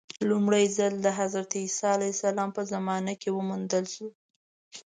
[0.29, 4.07] لومړی ځل د حضرت عیسی علیه السلام په زمانه کې وموندل شو.